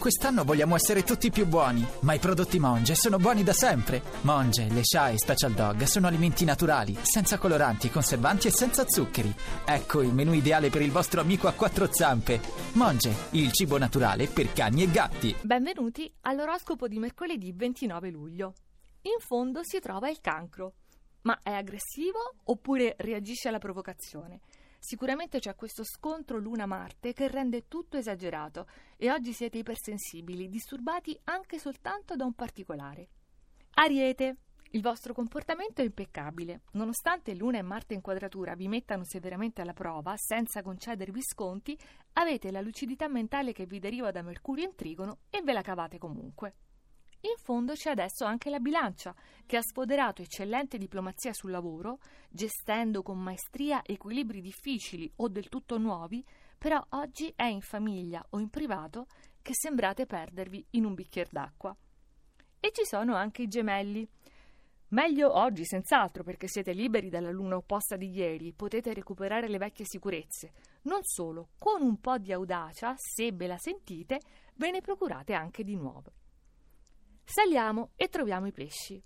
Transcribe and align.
Quest'anno 0.00 0.44
vogliamo 0.44 0.76
essere 0.76 1.02
tutti 1.02 1.30
più 1.30 1.46
buoni, 1.46 1.86
ma 2.00 2.14
i 2.14 2.18
prodotti 2.18 2.58
Monge 2.58 2.94
sono 2.94 3.18
buoni 3.18 3.42
da 3.42 3.52
sempre. 3.52 4.02
Monge, 4.22 4.66
le 4.70 4.80
Sha 4.82 5.10
e 5.10 5.18
Special 5.18 5.52
Dog 5.52 5.82
sono 5.82 6.06
alimenti 6.06 6.46
naturali, 6.46 6.96
senza 7.02 7.36
coloranti, 7.36 7.90
conservanti 7.90 8.46
e 8.46 8.50
senza 8.50 8.88
zuccheri. 8.88 9.30
Ecco 9.66 10.00
il 10.00 10.14
menù 10.14 10.32
ideale 10.32 10.70
per 10.70 10.80
il 10.80 10.90
vostro 10.90 11.20
amico 11.20 11.48
a 11.48 11.52
quattro 11.52 11.92
zampe. 11.92 12.40
Monge, 12.72 13.14
il 13.32 13.52
cibo 13.52 13.76
naturale 13.76 14.26
per 14.26 14.50
cani 14.54 14.84
e 14.84 14.90
gatti. 14.90 15.36
Benvenuti 15.42 16.10
all'oroscopo 16.22 16.88
di 16.88 16.98
mercoledì 16.98 17.52
29 17.52 18.08
luglio. 18.08 18.54
In 19.02 19.18
fondo 19.18 19.60
si 19.62 19.80
trova 19.80 20.08
il 20.08 20.22
cancro. 20.22 20.76
Ma 21.24 21.38
è 21.42 21.52
aggressivo 21.52 22.36
oppure 22.44 22.94
reagisce 23.00 23.48
alla 23.48 23.58
provocazione? 23.58 24.40
Sicuramente 24.82 25.40
c'è 25.40 25.54
questo 25.54 25.84
scontro 25.84 26.38
Luna-Marte 26.38 27.12
che 27.12 27.28
rende 27.28 27.68
tutto 27.68 27.98
esagerato 27.98 28.66
e 28.96 29.12
oggi 29.12 29.34
siete 29.34 29.58
ipersensibili, 29.58 30.48
disturbati 30.48 31.16
anche 31.24 31.58
soltanto 31.58 32.16
da 32.16 32.24
un 32.24 32.32
particolare. 32.32 33.08
Ariete. 33.74 34.36
Il 34.72 34.82
vostro 34.82 35.12
comportamento 35.12 35.82
è 35.82 35.84
impeccabile. 35.84 36.62
Nonostante 36.72 37.34
Luna 37.34 37.58
e 37.58 37.62
Marte 37.62 37.94
in 37.94 38.00
quadratura 38.00 38.54
vi 38.54 38.68
mettano 38.68 39.04
severamente 39.04 39.60
alla 39.60 39.74
prova, 39.74 40.14
senza 40.16 40.62
concedervi 40.62 41.20
sconti, 41.22 41.78
avete 42.14 42.50
la 42.50 42.60
lucidità 42.60 43.06
mentale 43.06 43.52
che 43.52 43.66
vi 43.66 43.80
deriva 43.80 44.10
da 44.10 44.22
Mercurio 44.22 44.64
in 44.64 44.74
trigono 44.76 45.18
e 45.28 45.42
ve 45.42 45.52
la 45.52 45.62
cavate 45.62 45.98
comunque. 45.98 46.54
In 47.22 47.36
fondo 47.36 47.74
c'è 47.74 47.90
adesso 47.90 48.24
anche 48.24 48.48
la 48.48 48.60
bilancia, 48.60 49.14
che 49.44 49.58
ha 49.58 49.62
sfoderato 49.62 50.22
eccellente 50.22 50.78
diplomazia 50.78 51.34
sul 51.34 51.50
lavoro, 51.50 51.98
gestendo 52.30 53.02
con 53.02 53.18
maestria 53.18 53.82
equilibri 53.84 54.40
difficili 54.40 55.10
o 55.16 55.28
del 55.28 55.50
tutto 55.50 55.76
nuovi, 55.76 56.24
però 56.56 56.82
oggi 56.90 57.30
è 57.36 57.44
in 57.44 57.60
famiglia 57.60 58.24
o 58.30 58.38
in 58.38 58.48
privato 58.48 59.06
che 59.42 59.52
sembrate 59.54 60.06
perdervi 60.06 60.64
in 60.70 60.86
un 60.86 60.94
bicchiere 60.94 61.28
d'acqua. 61.30 61.76
E 62.58 62.70
ci 62.72 62.86
sono 62.86 63.14
anche 63.14 63.42
i 63.42 63.48
gemelli. 63.48 64.08
Meglio 64.88 65.36
oggi, 65.36 65.66
senz'altro, 65.66 66.24
perché 66.24 66.48
siete 66.48 66.72
liberi 66.72 67.10
dalla 67.10 67.30
luna 67.30 67.56
opposta 67.56 67.96
di 67.96 68.10
ieri, 68.10 68.52
potete 68.52 68.94
recuperare 68.94 69.46
le 69.46 69.58
vecchie 69.58 69.84
sicurezze. 69.84 70.52
Non 70.82 71.00
solo, 71.02 71.50
con 71.58 71.82
un 71.82 72.00
po' 72.00 72.16
di 72.16 72.32
audacia, 72.32 72.94
se 72.96 73.30
ve 73.32 73.46
la 73.46 73.58
sentite, 73.58 74.20
ve 74.54 74.70
ne 74.70 74.80
procurate 74.80 75.34
anche 75.34 75.62
di 75.62 75.76
nuove. 75.76 76.12
Saliamo 77.32 77.90
e 77.94 78.08
troviamo 78.08 78.48
i 78.48 78.52
pesci. 78.52 79.00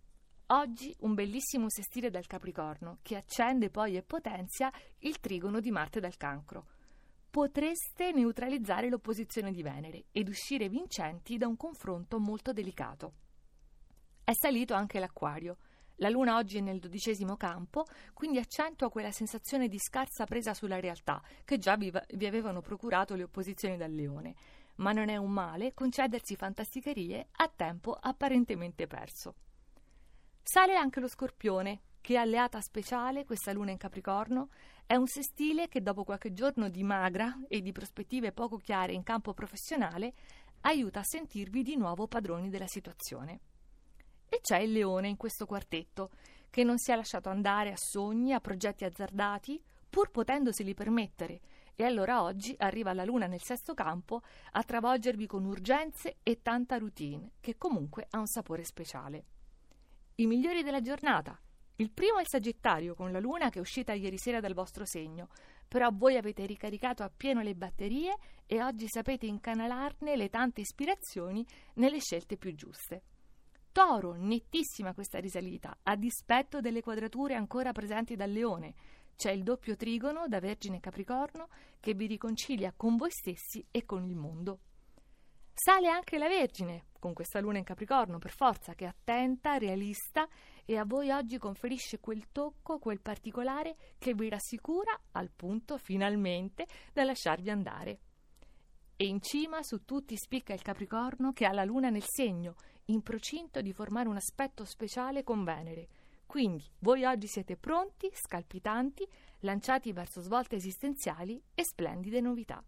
Oggi 0.47 0.97
un 1.00 1.12
bellissimo 1.12 1.69
sestile 1.69 2.08
dal 2.08 2.27
Capricorno 2.27 3.00
che 3.03 3.17
accende 3.17 3.69
poi 3.69 3.98
e 3.98 4.03
potenzia 4.03 4.72
il 5.00 5.20
trigono 5.20 5.61
di 5.61 5.70
Marte 5.70 6.00
dal 6.00 6.17
Cancro. 6.17 6.67
Potreste 7.28 8.12
neutralizzare 8.12 8.89
l'opposizione 8.89 9.52
di 9.52 9.61
Venere 9.61 10.06
ed 10.11 10.28
uscire 10.28 10.70
vincenti 10.70 11.36
da 11.36 11.47
un 11.47 11.58
confronto 11.58 12.19
molto 12.19 12.55
delicato. 12.55 13.12
È 14.25 14.33
salito 14.33 14.72
anche 14.72 14.98
l'Acquario. 15.00 15.58
La 15.97 16.08
Luna 16.08 16.36
oggi 16.36 16.56
è 16.56 16.61
nel 16.62 16.80
dodicesimo 16.80 17.36
campo, 17.36 17.84
quindi 18.14 18.39
accentua 18.39 18.89
quella 18.89 19.11
sensazione 19.11 19.69
di 19.69 19.78
scarsa 19.78 20.25
presa 20.25 20.55
sulla 20.55 20.80
realtà 20.80 21.22
che 21.45 21.58
già 21.58 21.77
vi, 21.77 21.92
vi 22.14 22.25
avevano 22.25 22.62
procurato 22.62 23.17
le 23.17 23.25
opposizioni 23.25 23.77
dal 23.77 23.92
Leone 23.92 24.34
ma 24.77 24.92
non 24.92 25.08
è 25.08 25.17
un 25.17 25.30
male 25.30 25.75
concedersi 25.75 26.36
fantasticherie 26.36 27.28
a 27.33 27.48
tempo 27.55 27.92
apparentemente 27.92 28.86
perso. 28.86 29.34
Sale 30.42 30.75
anche 30.75 31.00
lo 31.00 31.08
scorpione, 31.08 31.80
che 32.00 32.17
alleata 32.19 32.61
speciale, 32.61 33.25
questa 33.25 33.52
luna 33.52 33.70
in 33.70 33.78
Capricorno, 33.78 34.50
è 34.84 34.95
un 34.95 35.06
sestile 35.06 35.69
che 35.69 35.80
dopo 35.80 36.05
qualche 36.05 36.34
giorno 36.34 36.69
di 36.69 36.83
magra 36.83 37.34
e 37.48 37.62
di 37.62 37.72
prospettive 37.72 38.33
poco 38.33 38.58
chiare 38.58 38.92
in 38.92 39.02
campo 39.02 39.33
professionale 39.33 40.12
aiuta 40.61 41.00
a 41.00 41.05
sentirvi 41.05 41.62
di 41.62 41.77
nuovo 41.77 42.06
padroni 42.06 42.50
della 42.50 42.67
situazione. 42.67 43.41
E 44.28 44.41
c'è 44.42 44.58
il 44.58 44.72
leone 44.72 45.08
in 45.08 45.17
questo 45.17 45.47
quartetto, 45.47 46.11
che 46.50 46.62
non 46.62 46.78
si 46.78 46.92
è 46.92 46.97
lasciato 46.97 47.30
andare 47.30 47.72
a 47.72 47.77
sogni, 47.77 48.34
a 48.34 48.41
progetti 48.41 48.84
azzardati, 48.84 49.63
pur 49.89 50.11
potendoseli 50.11 50.74
permettere, 50.74 51.40
e 51.77 51.85
allora 51.85 52.23
oggi 52.23 52.55
arriva 52.58 52.92
la 52.92 53.05
luna 53.05 53.27
nel 53.27 53.42
sesto 53.42 53.74
campo 53.74 54.23
a 54.52 54.62
travolgervi 54.62 55.27
con 55.27 55.45
urgenze 55.45 56.17
e 56.23 56.40
tanta 56.42 56.79
routine, 56.79 57.33
che 57.40 57.57
comunque 57.57 58.07
ha 58.11 58.18
un 58.18 58.27
sapore 58.27 58.64
speciale. 58.64 59.24
I 60.17 60.27
migliori 60.27 60.63
della 60.63 60.80
giornata. 60.80 61.39
Il 61.77 61.90
primo 61.90 62.18
è 62.18 62.20
il 62.20 62.29
Sagittario, 62.29 62.95
con 62.95 63.11
la 63.11 63.18
luna 63.18 63.51
che 63.51 63.58
è 63.58 63.61
uscita 63.61 63.92
ieri 63.92 64.17
sera 64.17 64.39
dal 64.39 64.55
vostro 64.55 64.86
segno, 64.86 65.29
però 65.67 65.90
voi 65.92 66.17
avete 66.17 66.46
ricaricato 66.46 67.02
appieno 67.02 67.40
le 67.40 67.57
batterie 67.57 68.17
e 68.46 68.63
oggi 68.63 68.86
sapete 68.86 69.27
incanalarne 69.27 70.14
le 70.14 70.29
tante 70.29 70.61
ispirazioni 70.61 71.45
nelle 71.74 71.98
scelte 71.98 72.36
più 72.36 72.55
giuste. 72.55 73.02
Toro, 73.73 74.14
nettissima 74.14 74.95
questa 74.95 75.18
risalita, 75.18 75.79
a 75.83 75.96
dispetto 75.96 76.61
delle 76.61 76.80
quadrature 76.80 77.34
ancora 77.34 77.73
presenti 77.73 78.14
dal 78.14 78.30
leone. 78.30 78.74
C'è 79.17 79.30
il 79.30 79.42
doppio 79.42 79.77
trigono 79.77 80.27
da 80.27 80.41
Vergine 80.41 80.80
Capricorno 80.80 81.48
che 81.80 81.95
vi 81.95 82.07
riconcilia 82.07 82.73
con 82.77 82.97
voi 82.97 83.11
stessi 83.11 83.64
e 83.70 83.85
con 83.85 84.05
il 84.05 84.17
mondo. 84.17 84.58
Sale 85.52 85.89
anche 85.89 86.19
la 86.19 86.27
Vergine, 86.27 86.86
con 86.98 87.13
questa 87.13 87.39
luna 87.39 87.58
in 87.58 87.64
Capricorno, 87.64 88.19
per 88.19 88.33
forza, 88.33 88.75
che 88.75 88.86
è 88.86 88.89
attenta, 88.89 89.57
realista 89.57 90.29
e 90.64 90.77
a 90.77 90.85
voi 90.85 91.11
oggi 91.11 91.39
conferisce 91.39 92.01
quel 92.01 92.33
tocco, 92.33 92.80
quel 92.80 93.01
particolare 93.01 93.77
che 93.98 94.14
vi 94.14 94.29
rassicura 94.29 94.98
al 95.13 95.31
punto, 95.31 95.79
finalmente, 95.79 96.67
da 96.92 97.05
lasciarvi 97.05 97.51
andare. 97.51 97.98
E 98.96 99.07
in 99.07 99.20
cima 99.20 99.63
su 99.63 99.85
tutti 99.85 100.17
spicca 100.17 100.52
il 100.52 100.63
Capricorno 100.63 101.33
che 101.33 101.46
ha 101.46 101.52
la 101.52 101.64
luna 101.64 101.89
nel 101.89 102.05
segno, 102.05 102.57
in 102.86 103.02
procinto 103.02 103.61
di 103.63 103.73
formare 103.73 104.08
un 104.08 104.17
aspetto 104.17 104.64
speciale 104.64 105.23
con 105.23 105.45
Venere 105.45 105.89
quindi 106.27 106.64
voi 106.80 107.05
oggi 107.05 107.27
siete 107.27 107.57
pronti, 107.57 108.11
scalpitanti, 108.12 109.07
lanciati 109.40 109.92
verso 109.92 110.20
svolte 110.20 110.57
esistenziali 110.57 111.42
e 111.55 111.64
splendide 111.64 112.20
novità. 112.20 112.62